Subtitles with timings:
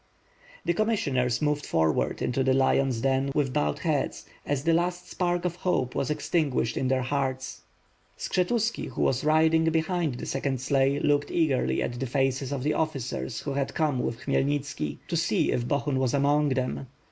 [0.65, 5.45] The commissioners moved forward into the lion's den with bowed heads as the last spark
[5.45, 7.61] of hope was extinguished in their hearts.
[8.17, 12.73] Skshetuski, who was riding behind the second sleigh, looked eagerly at the faces of the
[12.73, 16.87] officers who had come with Khmy elnitski, to see if Bohun was among them.